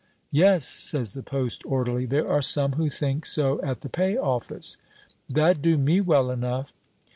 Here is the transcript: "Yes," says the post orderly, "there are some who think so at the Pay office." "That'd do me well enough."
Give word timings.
"Yes," 0.31 0.65
says 0.67 1.13
the 1.13 1.21
post 1.21 1.63
orderly, 1.63 2.07
"there 2.07 2.27
are 2.27 2.41
some 2.41 2.71
who 2.73 2.89
think 2.89 3.23
so 3.23 3.61
at 3.61 3.81
the 3.81 3.87
Pay 3.87 4.17
office." 4.17 4.77
"That'd 5.29 5.61
do 5.61 5.77
me 5.77 6.01
well 6.01 6.31
enough." 6.31 6.73